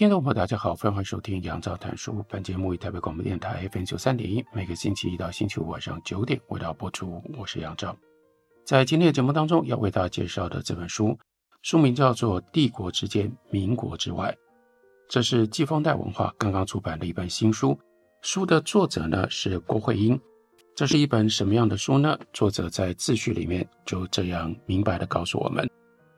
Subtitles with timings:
[0.00, 2.24] 听众朋友，大家好，欢迎收听杨照谈书。
[2.26, 7.22] 本节目以台北广播电台 FM 九三点一，每个星期一到星期五晚上九点为大家播出。
[7.36, 7.94] 我是杨照。
[8.64, 11.18] 在今天的节目当中，要为大家介绍的这本书，
[11.60, 14.32] 书名叫做《帝国之间，民国之外》。
[15.06, 17.78] 这是季风带文化刚刚出版的一本新书。
[18.22, 20.18] 书的作者呢是郭惠英。
[20.74, 22.18] 这是一本什么样的书呢？
[22.32, 25.68] 作者在自序里面就这样明白的告诉我们。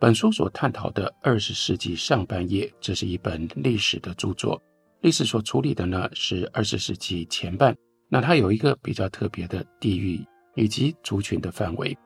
[0.02, 4.60] 本书所探讨的二十世纪上半叶，这是一本历史的著作。
[5.00, 7.72] 历史所处理的呢是二十世纪前半。
[8.08, 10.20] 那它有一个比较特别的地域
[10.56, 11.96] 以及族群的范围。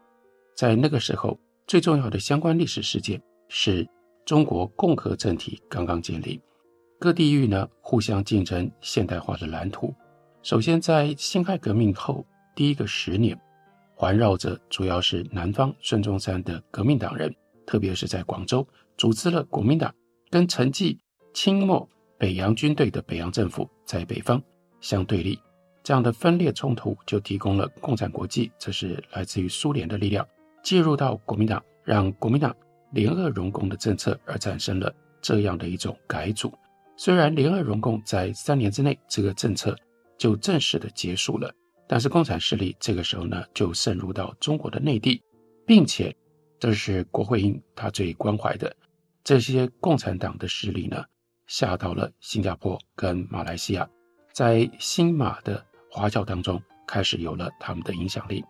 [0.55, 3.89] 在那个时候，最重要的相关历史事件是
[4.27, 6.39] 中国共和政体刚刚建立，
[7.01, 9.95] 各地域呢互相竞争现代化的蓝图。
[10.43, 13.35] 首先，在辛亥革命后第一个十年，
[13.95, 17.35] 环绕着主要是南方孙中山的革命党人。
[17.67, 19.92] 特别是在广州组织了国民党，
[20.31, 20.98] 跟承继
[21.34, 21.86] 清末
[22.17, 24.41] 北洋军队的北洋政府在北方
[24.81, 25.39] 相对立，
[25.83, 30.27] 这样的分裂冲突就提供了共产国际，这是来自于苏联的力量
[30.62, 32.55] 介入到国民党，让国民党
[32.92, 36.53] 联俄容共的政策而产生了这样的一种改组。
[36.97, 39.77] 虽然联俄容共在三年之内这个政策
[40.17, 41.53] 就正式的结束了，
[41.87, 45.21] 但是共产势力这个时候呢就渗入到中国的内地，
[45.66, 46.16] 并且。
[46.59, 48.75] 这是郭惠英他最关怀的
[49.22, 51.05] 这些共产党的势力呢，
[51.47, 53.89] 下到了新加坡跟马来西亚，
[54.33, 58.44] 在新马的华侨当中开始有了他们的影响力。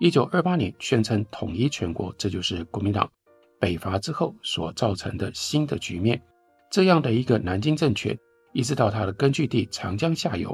[0.00, 3.10] 一九二八年宣称统一全国，这就是国民党
[3.60, 6.20] 北伐之后所造成的新的局面。
[6.70, 8.18] 这样的一个南京政权，
[8.52, 10.52] 一直到它的根据地长江下游，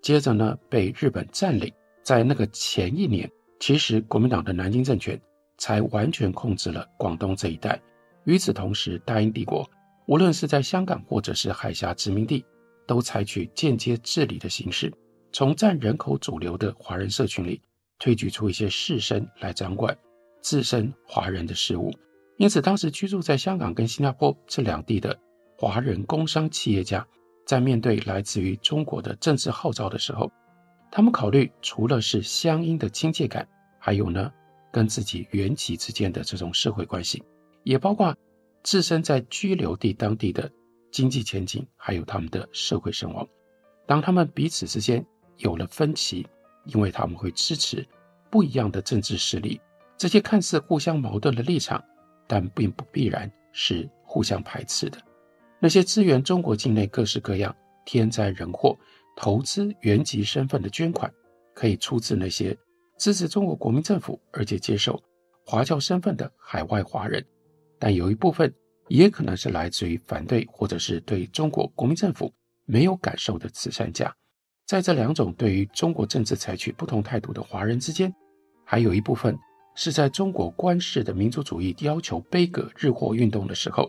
[0.00, 1.70] 接着呢被日本占领。
[2.02, 3.30] 在那个前一年，
[3.60, 5.20] 其实国民党的南京政权。
[5.58, 7.78] 才完全控制了广东这一带。
[8.24, 9.68] 与此同时，大英帝国
[10.06, 12.44] 无论是在香港或者是海峡殖民地，
[12.86, 14.92] 都采取间接治理的形式，
[15.32, 17.60] 从占人口主流的华人社群里
[17.98, 19.96] 推举出一些士绅来掌管
[20.40, 21.92] 自身华人的事务。
[22.38, 25.18] 因此，当时居住在香港跟新加坡这两地的
[25.58, 27.06] 华人工商企业家，
[27.44, 30.30] 在面对来自于中国的政治号召的时候，
[30.90, 33.48] 他们考虑除了是相应的亲切感，
[33.80, 34.32] 还有呢，
[34.70, 37.22] 跟自己原籍之间的这种社会关系，
[37.62, 38.16] 也包括
[38.62, 40.50] 自身在居留地当地的
[40.90, 43.26] 经济前景，还有他们的社会声望。
[43.86, 45.04] 当他们彼此之间
[45.36, 46.26] 有了分歧，
[46.64, 47.86] 因为他们会支持
[48.30, 49.60] 不一样的政治势力，
[49.96, 51.82] 这些看似互相矛盾的立场，
[52.26, 54.98] 但并不必然是互相排斥的。
[55.58, 57.54] 那些支援中国境内各式各样
[57.84, 58.78] 天灾人祸、
[59.16, 61.12] 投资原籍身份的捐款，
[61.54, 62.56] 可以出自那些。
[62.98, 65.00] 支持中国国民政府，而且接受
[65.46, 67.24] 华侨身份的海外华人，
[67.78, 68.52] 但有一部分
[68.88, 72.32] 也可能是来自于反对或者是对中国国民政府
[72.66, 74.14] 没有感受的慈善家。
[74.66, 78.12] 在这两种对于中国政治采取不同态度的华人之间，
[78.64, 79.34] 还有一部分
[79.74, 83.88] 是在中国官式的民族主义要求杯葛日货运动的时候，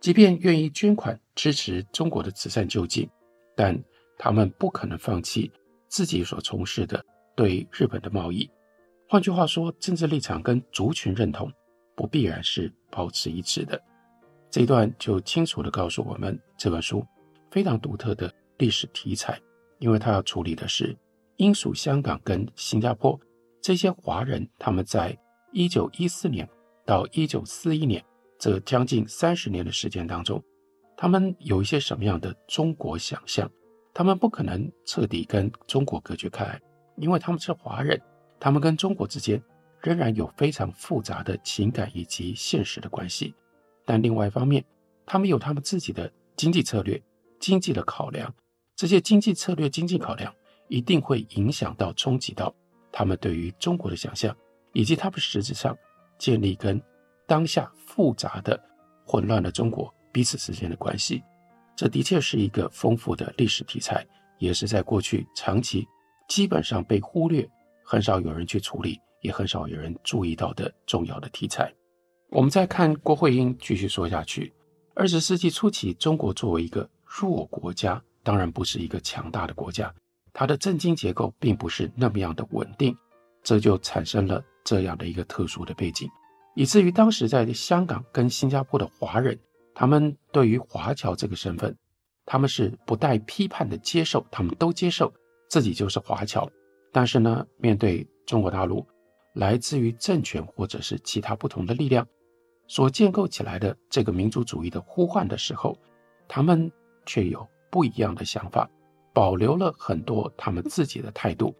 [0.00, 3.10] 即便愿意捐款支持中国的慈善救济，
[3.56, 3.76] 但
[4.18, 5.50] 他们不可能放弃
[5.88, 7.04] 自己所从事的。
[7.34, 8.50] 对日本的贸易，
[9.08, 11.50] 换句话说，政治立场跟族群认同
[11.94, 13.80] 不必然是保持一致的。
[14.50, 17.06] 这一段就清楚地告诉我们，这本书
[17.50, 19.40] 非常独特的历史题材，
[19.78, 20.96] 因为它要处理的是
[21.36, 23.18] 英属香港跟新加坡
[23.60, 25.16] 这些华人，他们在
[25.52, 26.48] 一九一四年
[26.84, 28.04] 到一九四一年
[28.38, 30.42] 这将近三十年的时间当中，
[30.96, 33.50] 他们有一些什么样的中国想象？
[33.94, 36.60] 他们不可能彻底跟中国隔绝开来。
[36.96, 38.00] 因为他们是华人，
[38.38, 39.42] 他们跟中国之间
[39.80, 43.34] 仍然有非常复杂的情感以及现实的关系。
[43.84, 44.64] 但另外一方面，
[45.04, 47.02] 他们有他们自己的经济策略、
[47.40, 48.32] 经济的考量。
[48.76, 50.32] 这些经济策略、经济考量
[50.68, 52.54] 一定会影响到、冲击到
[52.90, 54.34] 他们对于中国的想象，
[54.72, 55.76] 以及他们实质上
[56.18, 56.80] 建立跟
[57.26, 58.60] 当下复杂的、
[59.04, 61.22] 混乱的中国彼此之间的关系。
[61.76, 64.06] 这的确是一个丰富的历史题材，
[64.38, 65.86] 也是在过去长期。
[66.28, 67.48] 基本上被忽略，
[67.84, 71.72] 很少有人去处理，也很少有人注意到的重要的题材。
[72.30, 74.52] 我们再看郭慧英继续说下去。
[74.94, 79.92] 二十世纪初期，中国作为一个弱国家，当然不是一个强大的国家，
[80.32, 82.96] 它的政经结构并不是那么样的稳定，
[83.42, 86.08] 这就产生了这样的一个特殊的背景，
[86.54, 89.38] 以至于当时在香港跟新加坡的华人，
[89.74, 91.74] 他们对于华侨这个身份，
[92.26, 95.12] 他们是不带批判的接受，他们都接受
[95.52, 96.48] 自己就是华侨。
[96.90, 98.86] 但是呢，面对中国大陆
[99.34, 102.06] 来自于政权或者是其他不同的力量。
[102.68, 105.76] 所建构起来的这个民族主义的呼唤的时候，
[106.26, 106.72] 他们
[107.04, 108.66] 却有不一样的想法，
[109.12, 111.54] 保留了很多他们自己的态度。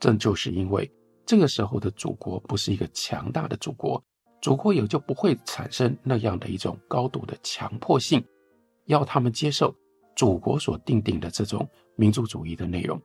[0.00, 0.90] 正就是因为
[1.26, 4.02] 这个时候的祖国不是一个强大的祖国，
[4.40, 8.24] 祖国也就不会产生那样的一种高度的强迫性，
[8.86, 9.74] 要他们接受
[10.16, 12.98] 祖国所定定的这种民族主义的内容。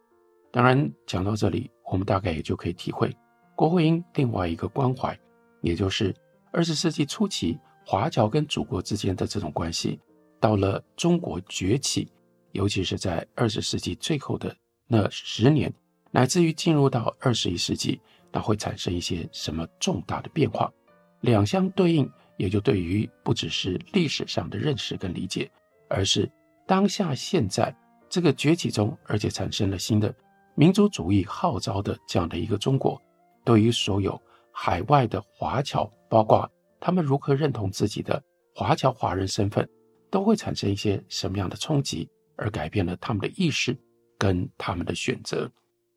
[0.52, 3.16] 当然，讲到这里，我们大概也就可以体会
[3.56, 5.18] 郭慧英另外一个关怀，
[5.62, 6.16] 也就是。
[6.52, 10.00] 二十世纪初期，华侨跟祖国之间的这种关系，
[10.40, 12.12] 到了中国崛起，
[12.54, 14.56] 尤其是在二十世纪最后的
[14.88, 15.72] 那十年，
[16.10, 18.02] 乃至于进入到二十一世纪，
[18.32, 20.74] 那会产生一些什么重大的变化？
[21.22, 25.52] 两相对应，也就对于不只是历史上的认识跟理解，
[25.88, 26.28] 而是
[26.66, 27.72] 当下现在
[28.10, 30.12] 这个崛起中，而且产生了新的
[30.60, 33.02] 民族主义号召的这样的一个中国，
[33.46, 34.22] 对于所有。
[34.52, 36.52] 海外的华侨，包括
[36.82, 38.22] 他们如何认同自己的
[38.54, 39.66] 华侨华人身份，
[40.12, 43.74] 都会产生一些什么样的冲击，而改变了他们的意识
[44.18, 45.50] 跟他们的选择。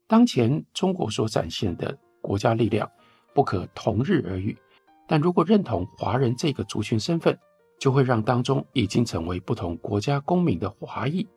[0.06, 2.88] 当前中国所展现的国家力量
[3.34, 4.56] 不可同日而语，
[5.08, 7.36] 但如果认同华人这个族群身份，
[7.80, 11.28] 就会让当中已经成为不同国家公民的华裔，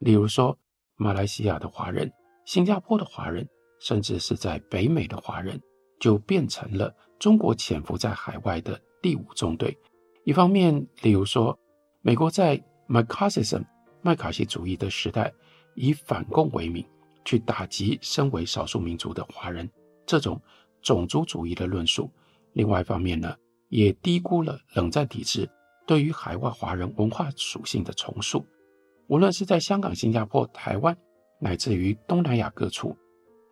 [0.00, 0.58] 例如说
[0.96, 2.10] 马来西亚的华人、
[2.52, 3.48] 新加坡的华人，
[3.80, 5.58] 甚至是在北美的华人。
[5.98, 9.74] 就变成了中国潜伏在海外的第五纵队。
[10.24, 11.58] 一方面，例如说，
[12.02, 13.64] 美国在 McCarthyism
[14.02, 15.32] 麦卡锡主义的时代，
[15.76, 16.84] 以反共为名
[17.24, 19.70] 去打击身为少数民族的华人
[20.04, 20.38] 这种
[20.82, 22.10] 种族主义的论述；
[22.52, 23.34] 另外一方面呢，
[23.70, 25.48] 也低估了冷战体制
[25.86, 28.44] 对于海外华人文化属性的重塑。
[29.06, 30.94] 无论是在香港、新加坡、台湾，
[31.42, 32.96] 乃至于东南亚各处，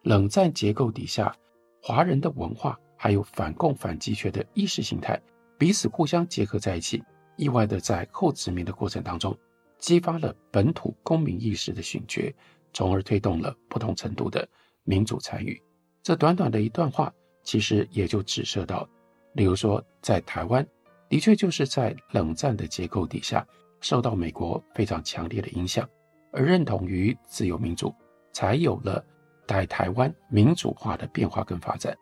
[0.04, 1.34] 冷战结构底下。
[1.82, 5.20] 华人的文化还有反共反极权的意识形态，
[5.58, 7.02] 彼此互相结合在一起，
[7.36, 9.36] 意外的在后殖民的过程当中，
[9.78, 12.32] 激发了本土公民意识的醒觉，
[12.72, 14.48] 从而推动了不同程度的
[14.84, 15.60] 民主参与。
[16.02, 17.12] 这短短的一段话，
[17.42, 18.88] 其实也就指涉到，
[19.32, 20.64] 例如说，在台湾，
[21.08, 23.44] 的确就是在冷战的结构底下，
[23.80, 25.88] 受到美国非常强烈的影响，
[26.32, 27.94] 而认同于自由民主，
[28.32, 29.04] 才有了。
[29.46, 31.92] 在台湾民主化的变化跟发展，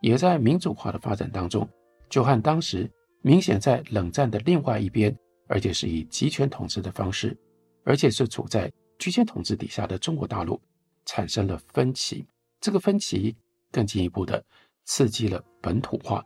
[0.00, 1.64] 也在民主化的发展当中，
[2.10, 2.90] 就和当时
[3.22, 5.16] 明显在冷战的另外一边，
[5.46, 7.38] 而且是以集权统治的方式，
[7.84, 10.60] 而且是处在居权统治底下的中国大陆
[11.04, 12.26] 产生了分歧。
[12.60, 13.36] 这个分歧
[13.70, 14.44] 更进一步的
[14.84, 16.20] 刺激了本土化，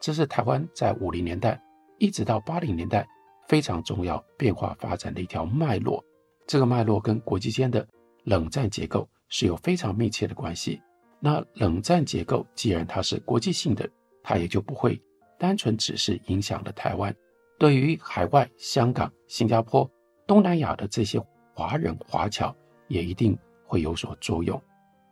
[0.00, 1.60] 这是台湾在五零年代
[1.98, 3.06] 一直到八零年代
[3.46, 6.02] 非常重要变化发展的一条脉络。
[6.46, 7.86] 这个脉络跟国际间的
[8.24, 9.08] 冷战结构。
[9.30, 10.80] 是有非常密切的关系。
[11.18, 13.88] 那冷战结构既然它是国际性的，
[14.22, 15.00] 它也就不会
[15.36, 17.12] 单纯只是影响了台湾。
[17.58, 19.90] 对于海外、香港、新加坡、
[20.24, 21.20] 东南亚的这些
[21.52, 22.54] 华人华侨，
[22.86, 23.36] 也一定
[23.66, 24.62] 会有所作用。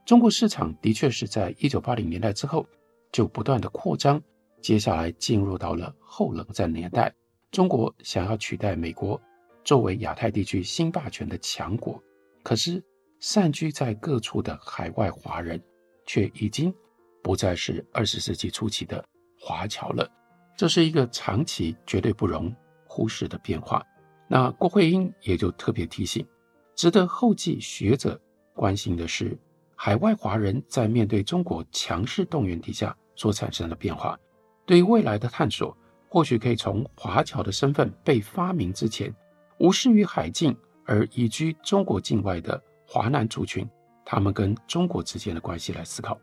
[0.07, 2.65] 中国市场的确是在一九八零年代之后
[3.11, 4.23] 就不断的扩张，
[4.61, 7.12] 接下来进入到了后冷战年代，
[7.51, 9.21] 中国想要取代美国
[9.64, 12.02] 作为亚太地区新霸权的强国，
[12.42, 12.83] 可是。
[13.25, 15.62] 散居在各处的海外华人，
[16.04, 16.75] 却已经
[17.23, 19.04] 不再是二十世纪初期的
[19.38, 20.11] 华侨了。
[20.57, 22.52] 这是一个长期绝对不容
[22.85, 23.81] 忽视的变化。
[24.26, 26.26] 那郭慧英也就特别提醒，
[26.75, 28.21] 值得后继学者
[28.54, 29.38] 关心的是，
[29.76, 34.19] 海外华人在面对中国强势动员底下所产生的变化。
[34.66, 35.78] 对于未来的探索，
[36.09, 39.14] 或许可以从华侨的身份被发明之前，
[39.62, 42.61] 无视于海境而移居中国境外的。
[42.85, 43.66] 华南族群，
[44.04, 46.21] 他们跟中国之间的关系来思考，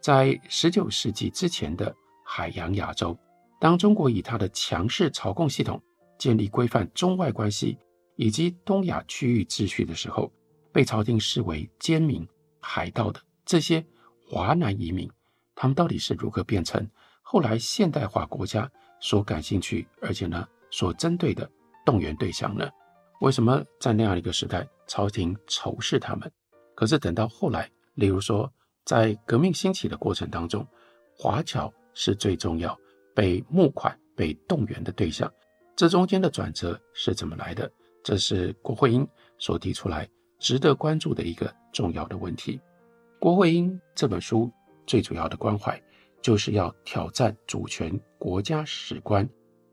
[0.00, 1.92] 在十九世纪之前的
[2.24, 3.18] 海洋亚洲，
[3.58, 5.82] 当中国以它的强势朝贡系统
[6.18, 7.76] 建立规范中外关系
[8.14, 10.30] 以及东亚区域秩序的时候，
[10.70, 12.24] 被朝廷视为奸民、
[12.60, 13.84] 海盗的这些
[14.28, 15.10] 华南移民，
[15.56, 16.88] 他们到底是如何变成
[17.22, 21.50] 后来现代化国家所感兴趣，而且呢，所针对的
[21.84, 22.68] 动员对象呢？
[23.20, 26.30] 为什么在那样一个时代，朝廷仇视他们？
[26.74, 28.52] 可是等到后来，例如说，
[28.84, 30.66] 在革命兴起的过程当中，
[31.16, 32.76] 华侨是最重要
[33.14, 35.32] 被募款被动员的对象。
[35.76, 37.70] 这中间的转折是怎么来的？
[38.02, 42.60] 这是郭慧英所提出来值得关注的一个重要的问题。
[43.18, 44.52] 郭慧英这本书
[44.86, 45.80] 最主要的关怀，
[46.20, 49.26] 就是要挑战主权国家史观，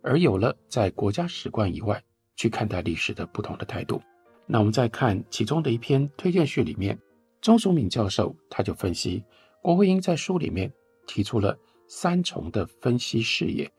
[0.03, 2.03] 而有了在国家史观以外
[2.35, 4.01] 去看待历史的不同的态度。
[4.45, 6.97] 那我们再看其中的一篇推荐序里面，
[7.39, 9.23] 钟淑敏教授他就分析
[9.61, 10.71] 郭慧英在书里面
[11.07, 13.71] 提出了三重的分析视野。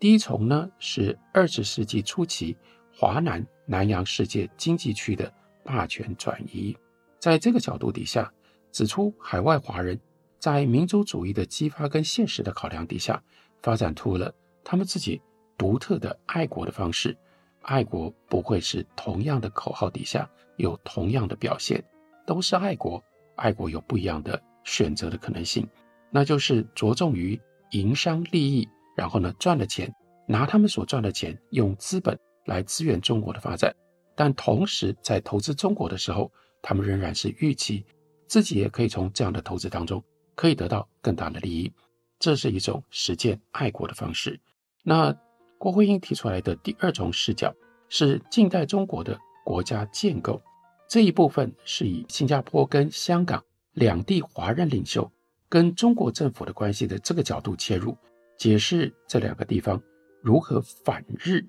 [0.00, 2.56] 第一重呢，是二十世纪初期
[2.94, 5.32] 华南南洋世界经济区的
[5.64, 6.76] 霸权转移，
[7.18, 8.32] 在这个角度底下，
[8.70, 9.98] 指出海外华人
[10.38, 13.22] 在民族主义的激发跟现实的考量底下，
[13.62, 14.32] 发展出了
[14.62, 15.20] 他们自己
[15.58, 17.14] 独特的爱国的方式。
[17.62, 21.84] 爱国不会是同样的口号底下有同样的表现，
[22.24, 23.02] 都是爱国，
[23.36, 25.68] 爱国有不一样的选择的可能性，
[26.10, 27.38] 那就是着重于
[27.72, 28.66] 营商利益。
[28.96, 29.94] 然后呢，赚了钱，
[30.26, 33.74] 拿他们所赚的钱用资本来支援中国的发展，
[34.16, 37.84] 但同时在投资中国的时候，他们仍然是预期
[38.26, 40.02] 自己也可以从这样的投资当中
[40.34, 41.72] 可以得到更大的利益，
[42.18, 44.40] 这是一种实践爱国的方式。
[44.82, 45.14] 那
[45.58, 47.52] 郭慧英提出来的第二种视角
[47.88, 50.40] 是近代中国的国家建构，
[50.88, 55.10] 这一部分是以新加坡跟香港两地华人领袖
[55.48, 57.96] 跟中国政府的关系的这个角度切入。
[58.36, 59.82] 解释这两个地方
[60.22, 61.44] 如何反日，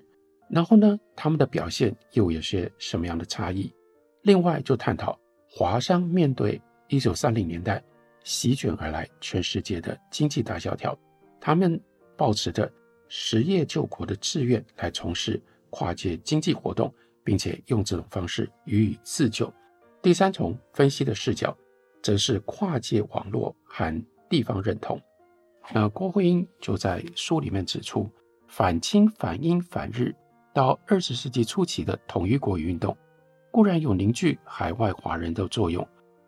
[0.48, 3.72] 然后呢，他们的表现又有些什么样的差异？
[4.22, 5.16] 另外，就探讨
[5.48, 7.80] 华商面对一九三零年代
[8.24, 10.98] 席卷而来全世界的经济大萧条，
[11.40, 11.80] 他们
[12.16, 12.68] 抱持着
[13.12, 19.52] 实业救国的志愿来从事跨界经济活动，并且用这种方式予以自救。
[20.00, 21.54] 第三重分析的视角，
[22.02, 24.98] 则是跨界网络和地方认同。
[25.72, 28.08] 那郭慧英就在书里面指出，
[28.46, 30.14] 反清、反英、反日
[30.54, 32.96] 到二十世纪初期的统一国语运动，
[33.50, 35.86] 固然有凝聚海外华人的作用，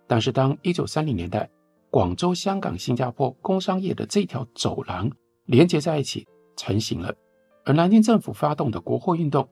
[0.09, 1.49] 但是当一九三零年代
[1.91, 5.11] 广州、香港、新加坡工商业的这条走廊
[5.47, 7.15] 连接在一起成型了，
[7.65, 9.49] 而南京政府发动的国货运动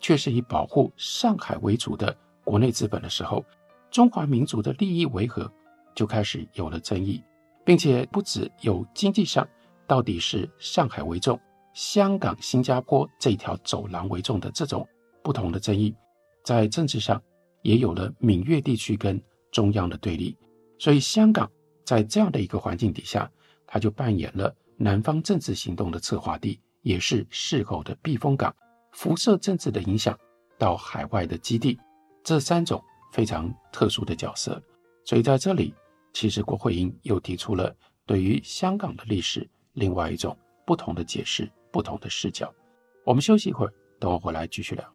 [0.00, 3.44] 却是以保护上海为主的国内资本的时候，
[3.90, 5.50] 中华民族的利益为何
[5.94, 7.22] 就开始有了争议。
[7.66, 9.48] 并且不只有经济上，
[9.86, 11.40] 到底是上海为重、
[11.72, 14.86] 香港、新加坡这条走廊为重的这种
[15.22, 15.94] 不同的争议，
[16.42, 17.18] 在政治上
[17.62, 19.18] 也有了闽粤地区跟
[19.50, 20.36] 中央的对立。
[20.78, 21.50] 所以，香港
[21.86, 23.30] 在这样的一个环境底下，
[23.66, 28.54] 它就扮演了南方政治行动的策划地，也是事后的避风港，
[28.92, 30.18] 辐射政治的影响
[30.58, 31.78] 到海外的基地，
[32.22, 34.62] 这三种非常特殊的角色。
[35.04, 35.74] 所以，在这里。
[36.16, 37.74] 其实郭慧英又提出了
[38.06, 42.54] 对于香港的历史另外一种不同的解释、不同的视角。
[43.04, 44.94] 我们休息一会儿，等我回来继续聊。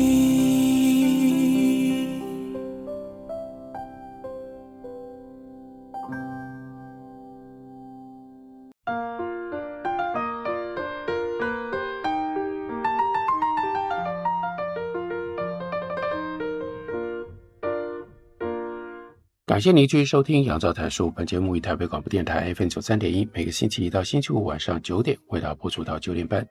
[19.61, 21.05] 谢您继续收听《杨照谈书》。
[21.11, 26.43] 本节目以台北广播电台 FM 九三点一，每个星期一到星期五晚上九点为大家播出到九点半。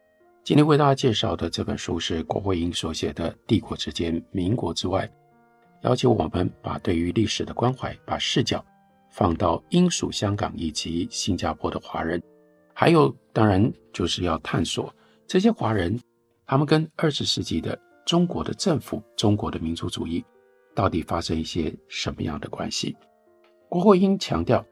[0.45, 5.05] 今天为大家介绍的这本书是郭慧英所写的《帝国之间，民国之外》，
[5.83, 8.65] 要求我们把对于历史的关怀，把视角
[9.11, 12.23] 放到英属香港以及新加坡的华人，
[12.73, 14.95] 还有当然就是要探索
[15.27, 15.99] 这些华人，
[16.47, 17.77] 他们跟二十世纪的
[18.07, 20.25] 中国的政府、中国的民族主义。
[20.81, 22.97] 到底发生一些什么样的关系？
[23.69, 24.65] 郭慧英强调，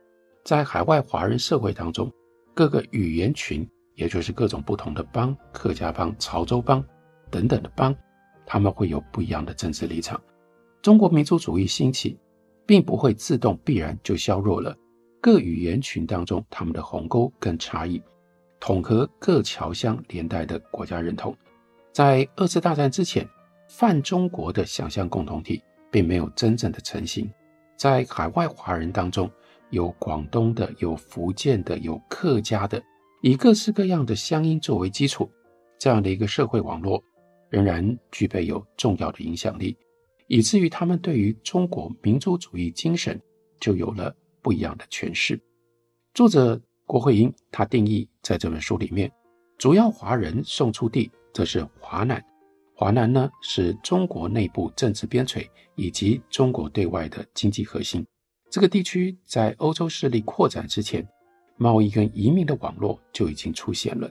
[0.43, 2.11] 在海外华人社会当中，
[2.55, 6.83] 各个语言群，也就是各种不同的帮，客家帮、潮州帮
[7.29, 7.95] 等等的帮，
[8.43, 10.19] 他们会有不一样的政治立场。
[10.81, 12.17] 中国民族主义兴起，
[12.65, 14.75] 并不会自动必然就削弱了
[15.21, 18.01] 各语言群当中他们的鸿沟跟差异，
[18.59, 21.37] 统合各侨乡连带的国家认同。
[21.93, 23.29] 在二次大战之前，
[23.67, 25.61] 泛中国的想象共同体。
[25.91, 27.31] 并没有真正的成型，
[27.77, 29.29] 在海外华人当中，
[29.69, 32.81] 有广东的，有福建的，有客家的，
[33.21, 35.29] 以各式各样的乡音作为基础，
[35.77, 37.03] 这样的一个社会网络，
[37.49, 39.77] 仍然具备有重要的影响力，
[40.27, 43.19] 以至于他们对于中国民族主义精神
[43.59, 45.39] 就有了不一样的诠释。
[46.13, 49.11] 作者郭慧英他定义在这本书里面，
[49.57, 52.23] 主要华人送出地则是华南。
[52.79, 55.45] 华南呢是中国内部政治边陲
[55.75, 58.07] 以及中国对外的经济核心。
[58.49, 61.05] 这个地区在欧洲势力扩展之前，
[61.57, 64.09] 贸易跟移民的网络就已经出现了。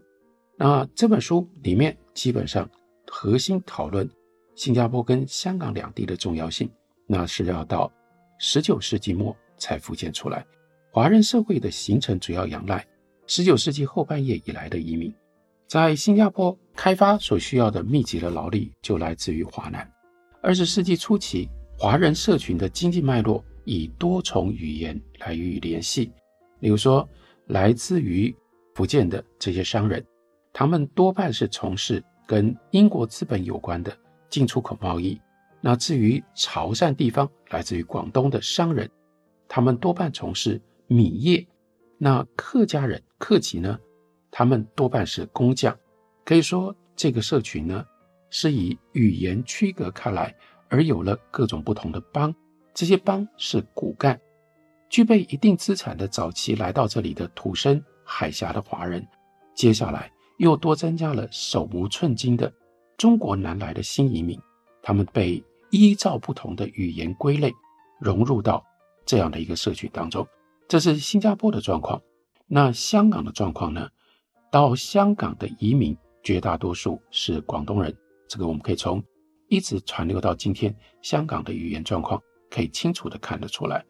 [0.59, 2.69] 那这本书里面基本上。
[3.11, 4.07] 核心讨论
[4.55, 6.71] 新加坡跟香港两地的重要性，
[7.07, 7.91] 那是要到
[8.39, 10.45] 十九世纪末才浮现出来。
[10.93, 12.87] 华人社会的形成主要仰赖
[13.27, 15.11] 十九世纪后半叶以来的移民，
[15.69, 19.87] 在新加坡开发所需要的密集的劳力就来自于华南。
[20.43, 21.47] 二十世纪初期，
[21.79, 26.11] 华人社群的经济脉络以多重语言来予以联系，
[26.61, 27.07] 例如说
[27.49, 28.35] 来自于
[28.75, 30.03] 福建的这些商人，
[30.55, 32.03] 他们多半是从事。
[32.27, 33.91] 跟英国资本有关的
[34.29, 35.19] 进出口贸易，
[35.63, 38.87] 那至于潮汕地方来自于广东的商人，
[39.49, 41.47] 他们多半从事米业。
[41.97, 43.79] 那客家人客籍呢，
[44.31, 45.77] 他们多半是工匠。
[46.25, 47.85] 可以说，这个社群呢
[48.31, 50.35] 是以语言区隔开来，
[50.69, 52.35] 而有了各种不同的帮。
[52.75, 54.21] 这些帮是骨干，
[54.89, 59.07] 具备一定资产的早期来到这里的土生海峡的华人，
[59.55, 60.11] 接下来。
[60.39, 62.53] 又多增加了手无寸金的
[62.97, 64.41] 中国南来的新移民，
[64.81, 67.53] 他们被依照不同的语言归类，
[67.99, 68.65] 融入到
[69.05, 70.25] 这样的一个社群当中。
[70.69, 72.01] 这是新加坡的状况。
[72.47, 73.89] 那香港的状况呢？
[74.51, 77.95] 到香港的移民绝大多数是广东人，
[78.29, 79.03] 这个我们可以从
[79.49, 83.85] 一直传流到今天香港的语言状况可以清楚地看得出来。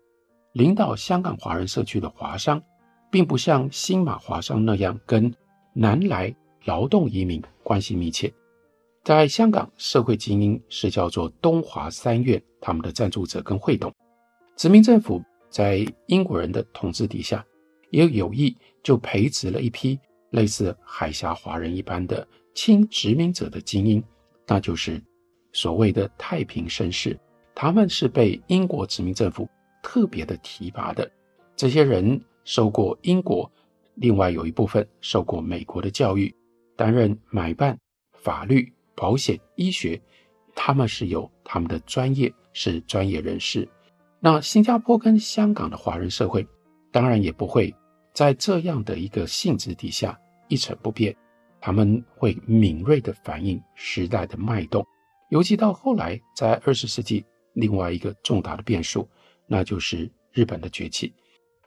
[0.54, 2.60] 领导香港华人社区的华商，
[3.10, 5.32] 并不像新马华商那样跟
[5.75, 8.32] 南来劳动移民关系密切，
[9.04, 13.94] 在香港社会精英是叫做东华三院，他们的赞助者跟会董，
[14.56, 17.44] 殖民政府在英国人的统治底下，
[17.90, 19.99] 也有意就培植了一批
[20.30, 24.02] 类似海峡华人一般的亲殖民者的精英，
[24.47, 25.02] 那就是
[25.52, 27.19] 所谓的太平绅士，
[27.54, 29.49] 他们是被英国殖民政府
[29.82, 31.10] 特别的提拔的，
[31.56, 33.50] 这些人受过英国。
[33.95, 36.32] 另外有一部分受过美国的教育，
[36.76, 37.76] 担任买办、
[38.12, 40.00] 法律、保险、医学，
[40.54, 43.69] 他们是有他们的专业，是专业人士。
[44.21, 46.47] 那新加坡跟香港的华人社会，
[46.93, 47.75] 当然也不会
[48.19, 51.15] 在这样的一个性质底下一成不变，
[51.61, 54.85] 他们会敏锐地反映时代的脉动。
[55.31, 59.09] 尤其到后来，在二十世纪，另外一个重大的变数，
[59.47, 61.15] 那就是日本的崛起。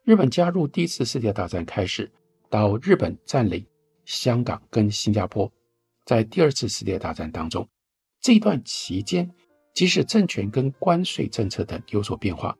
[0.03, 2.11] 日本加入第一次世界大战开始。
[2.49, 3.65] 到日本占领
[4.03, 5.49] 香港跟新加坡，
[6.03, 7.65] 在第二次世界大战当中，
[8.19, 9.31] 这段期间，
[9.73, 12.53] 即使政权跟关税政策等有所变化，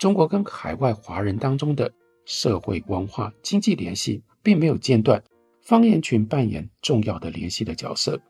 [0.00, 1.92] 中国跟海外华人当中的
[2.24, 5.22] 社会文化经济联系并没有间断，
[5.62, 8.20] 方言群扮演重要的联系的角色。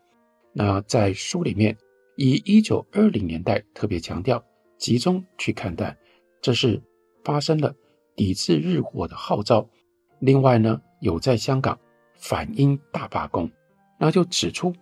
[0.53, 1.77] 那在书里面，
[2.15, 4.43] 以一九二零年代特别强调，
[4.77, 5.97] 集中去看待，
[6.41, 6.81] 这是
[7.23, 7.75] 发生了
[8.15, 9.67] 抵制日货的号召。
[10.19, 11.77] 另外呢，有在香港
[12.13, 13.51] 反英大罢工，
[13.99, 14.73] 那就指出，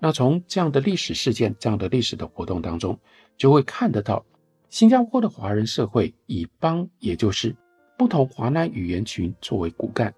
[0.00, 2.98] 那从这样的历史事件、这样的历史的活动当中，
[3.36, 4.26] 就会看得到，
[4.68, 7.54] 新加坡的华人社会以帮，也就是
[8.00, 10.14] 不同华南语言群作为骨干，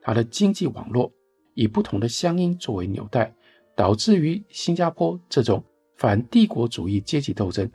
[0.00, 1.12] 它的经济网络
[1.52, 3.30] 以不同的乡音作为纽带，
[3.74, 5.62] 导致于新加坡这种
[5.98, 7.70] 反帝国主义阶级斗争，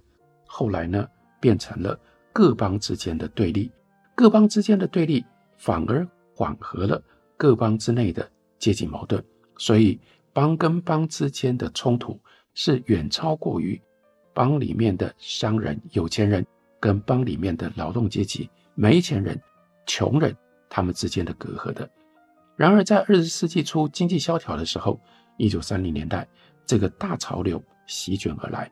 [0.48, 1.08] 后来呢
[1.40, 1.96] 变成了
[2.34, 3.70] 各邦之间的对立，
[4.16, 5.24] 各邦之间的对立
[5.60, 7.00] 反而缓和了。
[7.38, 9.24] 各邦之内的阶级矛盾，
[9.58, 10.00] 所以
[10.34, 12.20] 邦跟邦之间的冲突
[12.56, 13.80] 是远超过于
[14.34, 16.44] 邦里面的商人、有钱人
[16.80, 19.40] 跟邦里面的劳动阶级、没钱人、
[19.86, 20.36] 穷人
[20.70, 21.90] 他们之间的隔阂的。
[22.56, 25.00] 然而，在二十世纪初经济萧条的时候，
[25.38, 26.28] 一九三零年代，
[26.66, 28.72] 这个大潮流席卷而来，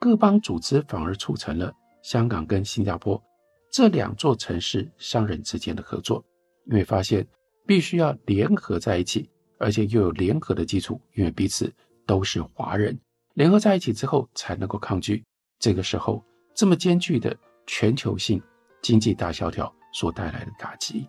[0.00, 3.22] 各邦组织反而促成了香港跟新加坡
[3.70, 6.24] 这两座城市商人之间的合作，
[6.66, 7.26] 因为发现。
[7.66, 9.26] 必须要联合在一起，
[9.58, 11.72] 而且又有联合的基础，因为彼此
[12.04, 12.94] 都是华人，
[13.32, 15.24] 联合在一起之后才能够抗拒
[15.58, 16.22] 这个时候
[16.54, 17.34] 这么艰巨的
[17.66, 18.38] 全球性
[18.82, 21.08] 经济大萧条所带来的打击。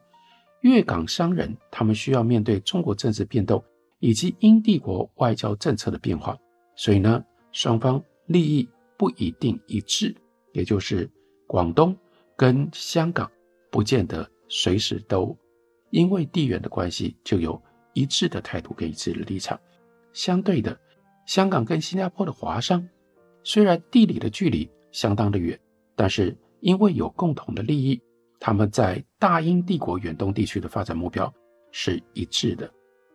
[0.61, 3.61] 粤港商人他们需要面对中国政治变动
[3.99, 6.37] 以及英帝国外交政策的变化，
[6.77, 7.21] 所以呢，
[7.51, 10.15] 双方利益不一定一致，
[10.53, 11.11] 也就是
[11.45, 11.95] 广东
[12.37, 13.29] 跟香港
[13.69, 15.37] 不见得随时都。
[15.91, 17.61] 因为地缘的关系，就有
[17.93, 19.57] 一致的态度跟一致的立场。
[20.13, 20.77] 相对的，
[21.25, 22.89] 香港跟新加坡的华商，
[23.43, 25.57] 虽然地理的距离相当的远，
[25.95, 28.01] 但是因为有共同的利益，
[28.45, 31.33] 他们在大英帝国远东地区的发展目标
[31.71, 32.71] 是一致的。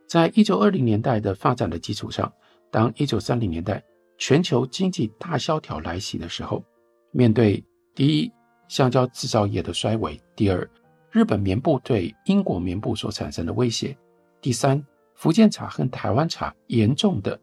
[0.08, 2.32] 在一九二零年代的发展的基础上，
[2.68, 3.80] 当一九三零年代
[4.18, 6.64] 全球经济大萧条来袭的时候，
[7.12, 7.64] 面对
[7.94, 8.32] 第一，
[8.66, 10.68] 橡胶制造业的衰微；第二，
[11.12, 13.96] 日本棉布对英国棉布所产生的威胁；
[14.40, 17.38] 第三，福建茶和台湾茶严重的；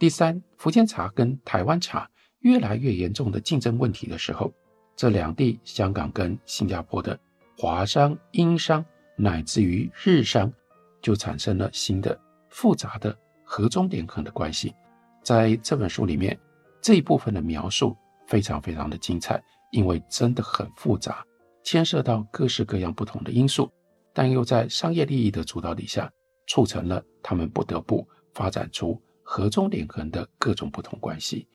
[0.00, 4.52] 第三，福建茶跟台湾茶越来越严重的竞争问题的时候，
[5.00, 7.18] 这两地香港跟新加坡的
[7.56, 8.84] 华商、英商
[9.16, 10.52] 乃至于日商，
[11.00, 14.74] 就产生了新的复杂的合中连横的关系。
[15.22, 16.38] 在这本书里面，
[16.82, 19.42] 这一部分的描述非常非常的精彩。
[19.70, 21.24] 因为真的很复杂，
[21.64, 23.72] 牵涉到各式各样不同的因素，
[24.12, 26.12] 但又在商业利益的主导底下，
[26.46, 31.48] 促成了他们不得不发展出合中连横的各种不同关系。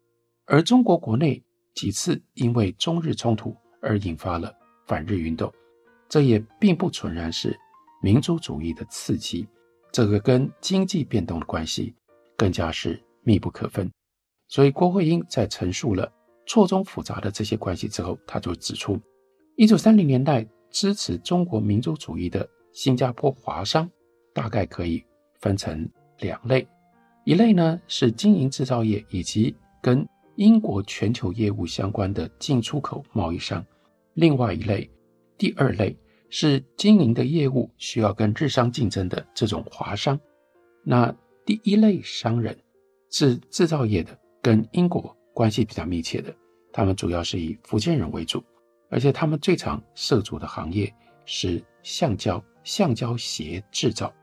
[0.46, 1.44] 而中国国内
[1.76, 4.52] 几次因为中日冲突而引发了
[4.88, 5.54] 反日运动，
[6.10, 7.56] 这也并不纯然是
[8.02, 9.48] 民族主义的刺激，
[9.92, 11.94] 这个跟经济变动的关系
[12.36, 13.92] 更加是密不可分。
[14.48, 16.12] 所以郭慧英在陈述了。
[16.48, 19.02] 错综复杂的这些关系之后，他就指出，
[19.56, 23.90] 一九三零年代支持中国民族主义的新加坡华商
[24.32, 25.04] 大概可以
[25.40, 26.68] 分成两类，
[27.24, 33.66] 一类呢是经营制造业以及跟英国全球业务相关的进出口贸易商，
[34.14, 34.90] 另外一类，
[35.38, 35.98] 第二类
[36.30, 40.20] 是经营的业务需要跟日商竞争的这种华商。
[40.84, 41.14] 那
[41.46, 42.58] 第一类商人
[43.10, 45.16] 是制造业的，跟英国。
[45.34, 46.34] 关系比较密切的，
[46.72, 48.42] 他们主要是以福建人为主，
[48.90, 50.90] 而且他们最常涉足的行业
[51.26, 54.14] 是橡胶、橡胶鞋制造。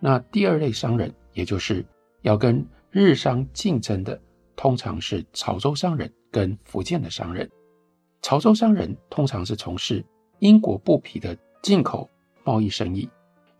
[0.00, 1.86] 那第二类商人，也就是
[2.22, 4.20] 要跟日商竞争的，
[4.58, 7.48] 通常是潮州商人跟福建的商人。
[8.22, 10.04] 潮州商人通常是从事
[10.40, 12.10] 英国布匹的进口
[12.42, 13.08] 贸易生意，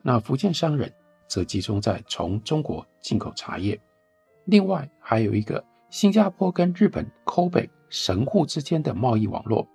[0.02, 0.92] 那福建商人
[1.28, 3.80] 则集中在从中国进口茶叶。
[4.46, 5.64] 另外还有一个。
[5.90, 9.66] 新加坡跟日本 Kobe 神户之间的贸易网络，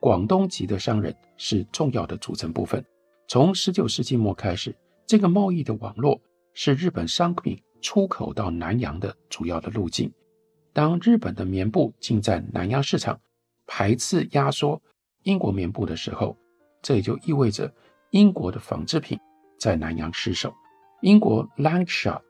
[0.00, 2.82] 广东籍的商人是重要的组成部分。
[3.28, 4.74] 从十九世纪末开始，
[5.06, 6.18] 这个贸易的网络
[6.54, 10.10] 是日本商品出口到南洋的主要的路径。
[10.72, 13.20] 当日本的棉布进占南洋市场，
[13.66, 14.80] 排斥压缩
[15.22, 16.36] 英国棉布的时候，
[16.82, 17.72] 这也就意味着
[18.10, 19.18] 英国的纺织品
[19.58, 20.54] 在南洋失守。
[21.02, 22.20] 英国 Lancashire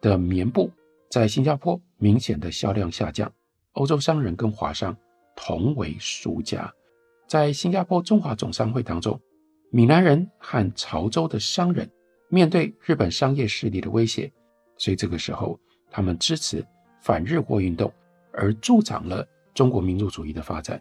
[0.00, 0.70] 的棉布
[1.10, 1.80] 在新加坡。
[2.02, 3.30] 明显的销量下降，
[3.72, 4.96] 欧洲商人跟华商
[5.36, 6.72] 同为输家。
[7.28, 9.20] 在新加坡中华总商会当中，
[9.70, 11.86] 闽南人和潮州的商人
[12.30, 14.32] 面对日本商业势力的威胁，
[14.78, 15.60] 所以这个时候
[15.90, 16.66] 他们支持
[17.00, 17.92] 反日货运动，
[18.32, 20.80] 而助长了中国民族主义的发展。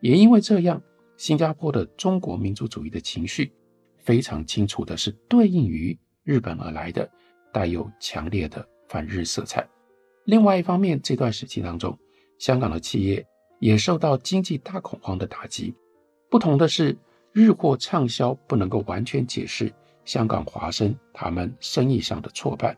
[0.00, 0.80] 也因为这样，
[1.16, 3.52] 新加坡的中国民族主义的情绪
[3.96, 7.08] 非常清楚的是对应于日本而来的，
[7.52, 9.66] 带有强烈的反日色彩。
[10.24, 11.98] 另外一方面，这段时期当中，
[12.38, 13.24] 香港的企业
[13.58, 15.74] 也受到经济大恐慌的打击。
[16.28, 16.96] 不同的是，
[17.32, 19.72] 日货畅销不能够完全解释
[20.04, 22.76] 香港华生他们生意上的挫败。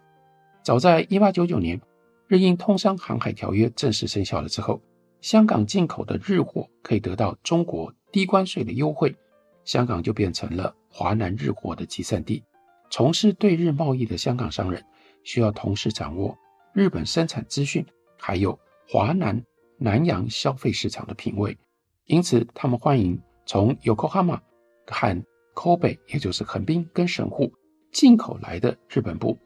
[0.62, 1.80] 早在一八九九年，
[2.28, 4.82] 日英通商航海条约正式生效了之后，
[5.22, 9.16] 香港进口的日货可以得到中国低关税的优惠，
[9.64, 12.44] 香港就变成了华南日货的集散地。
[12.90, 14.84] 从事对日贸易的香港商人
[15.24, 16.36] 需要同时掌握。
[16.74, 17.84] 日本生产资讯，
[18.18, 19.42] 还有华南、
[19.78, 21.56] 南洋消费市场的品味，
[22.04, 24.38] 因此他们欢迎从 Yokohama
[24.86, 27.50] 和 Kobe，也就是横滨跟神户
[27.90, 29.38] 进口来的日本布。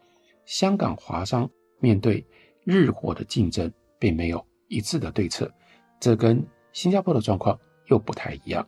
[0.45, 2.27] 香港华商面对
[2.65, 5.51] 日货的竞争，并没有一致的对策，
[6.01, 8.67] 这跟新加坡的状况又不太一样。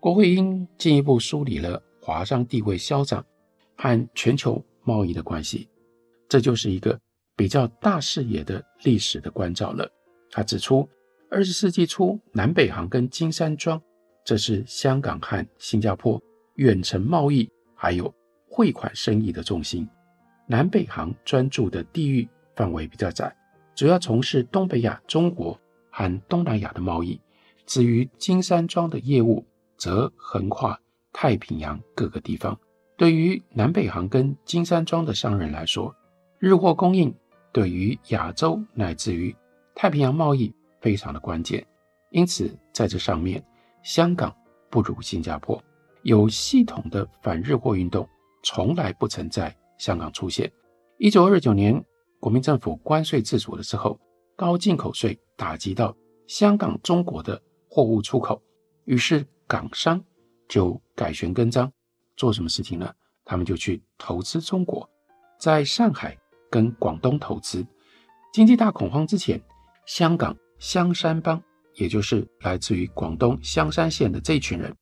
[0.00, 3.24] 郭慧英进一步梳理了华商地位消长
[3.76, 5.68] 和全球贸易的关系，
[6.28, 6.98] 这就是一个。
[7.38, 9.86] 比较大视野的历史的关照了。
[10.30, 10.88] 他指出，
[11.30, 13.78] 二十世纪初，南北行跟金山庄，
[14.24, 16.18] 这是香港和新加坡
[16.54, 18.10] 远程贸易还有
[18.48, 19.86] 汇款生意的重心。
[20.48, 23.32] 南北行专注的地域范围比较窄，
[23.76, 25.56] 主要从事东北亚、中国
[25.90, 27.20] 和东南亚的贸易。
[27.66, 29.44] 至于金山庄的业务，
[29.76, 30.80] 则横跨
[31.12, 32.58] 太平洋各个地方。
[32.96, 35.94] 对于南北行跟金山庄的商人来说，
[36.38, 37.14] 日货供应。
[37.52, 39.34] 对于亚洲乃至于
[39.74, 41.66] 太平洋贸易非常的关键，
[42.10, 43.42] 因此在这上面，
[43.82, 44.36] 香港
[44.68, 45.58] 不如新加坡。
[46.02, 48.06] 有系统的反日货运动
[48.44, 50.52] 从来不曾在香港出现。
[50.98, 51.82] 一九二九年
[52.18, 53.98] 国民政府关税自主的时候，
[54.34, 58.42] 高进口税打击到香港中国的货物出口，
[58.84, 60.02] 于是港商
[60.48, 61.70] 就改弦更张，
[62.16, 62.92] 做什么事情呢？
[63.24, 64.88] 他们就去投资中国，
[65.38, 66.16] 在上海
[66.50, 67.66] 跟广东投资。
[68.32, 69.40] 经济大恐慌之前，
[69.86, 71.42] 香港香山帮，
[71.74, 74.74] 也就是来自于广东香山县的这群人，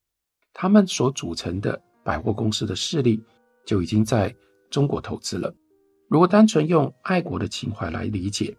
[0.53, 3.23] 他们所组成的百货公司的势力
[3.65, 4.33] 就已经在
[4.69, 5.53] 中国投资了。
[6.07, 8.55] 如果单纯用爱国的情怀来理解，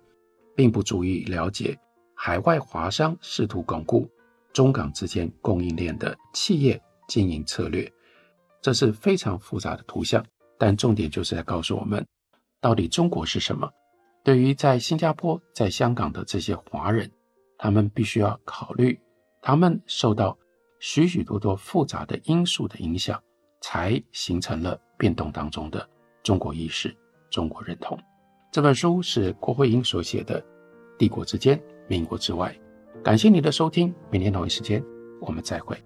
[0.54, 1.78] 并不足以了解
[2.14, 4.11] 海外华商试图巩固
[4.52, 7.90] 中港之间供应链的企业经营策略。
[8.61, 10.24] 这是非常复杂的图像，
[10.59, 12.04] 但重点就是在告诉我们，
[12.61, 13.70] 到底中国是什么。
[14.24, 17.09] 对于在新加坡、在香港的这些华人，
[17.59, 18.98] 他们必须要考虑，
[19.40, 20.37] 他们受到
[20.80, 23.22] 许许多多复杂的因素的影响，
[23.61, 25.88] 才形成了变动当中的
[26.24, 26.92] 中国意识、
[27.30, 27.98] 中国认同。
[28.50, 30.40] 这本书是郭慧英所写的
[30.98, 32.54] 《帝国之间，民国之外》。
[33.02, 34.82] 感谢你的收听，明天同一时间
[35.20, 35.76] 我们再会。